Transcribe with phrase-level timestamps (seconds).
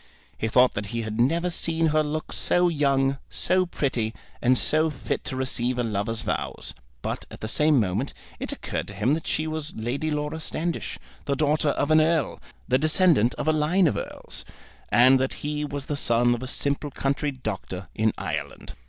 [0.35, 4.89] He thought that he had never seen her look so young, so pretty, and so
[4.89, 6.73] fit to receive a lover's vows.
[7.03, 10.97] But at the same moment it occurred to him that she was Lady Laura Standish,
[11.25, 14.43] the daughter of an Earl, the descendant of a line of Earls,
[14.89, 18.73] and that he was the son of a simple country doctor in Ireland.